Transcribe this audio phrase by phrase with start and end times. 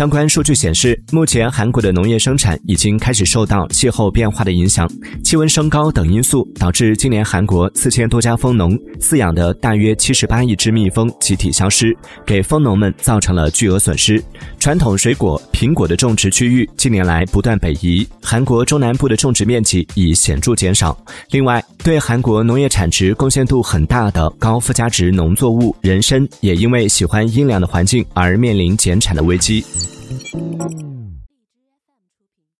[0.00, 4.90] 相关数据显示，目前韩国的农业生产已经开始受到气候变化的影响，
[5.22, 11.94] 气温升高等因素导致今年韩国四千多家蜂农饲养的大约七十八亿只蜜蜂集体消失，
[12.24, 14.24] 给蜂农们造成了巨额损失。
[14.58, 20.96] 传统水果苹果的种植区域近年来不断北移，韩国中南部的种植面积已显著减少。
[21.30, 29.62] 另外，对韩国农业产值贡献度很大的高附加值农作物人参，也因为喜欢阴凉的环境而面临减产的危机。
[30.32, 30.99] Música